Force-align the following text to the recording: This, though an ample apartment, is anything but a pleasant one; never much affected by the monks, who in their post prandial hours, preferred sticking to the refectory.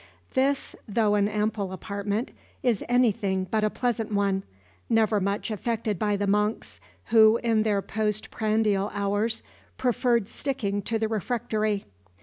This, 0.33 0.75
though 0.87 1.13
an 1.13 1.27
ample 1.29 1.71
apartment, 1.71 2.31
is 2.63 2.83
anything 2.89 3.43
but 3.51 3.63
a 3.63 3.69
pleasant 3.69 4.11
one; 4.11 4.41
never 4.89 5.19
much 5.21 5.51
affected 5.51 5.99
by 5.99 6.15
the 6.15 6.25
monks, 6.25 6.79
who 7.11 7.37
in 7.43 7.61
their 7.61 7.83
post 7.83 8.31
prandial 8.31 8.89
hours, 8.95 9.43
preferred 9.77 10.27
sticking 10.27 10.81
to 10.81 10.97
the 10.97 11.07
refectory. 11.07 11.85